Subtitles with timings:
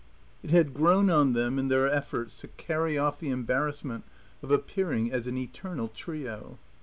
[0.41, 4.03] It had grown on them in their efforts to carry off the embarrassment
[4.41, 6.57] of appearing as an eternal trio.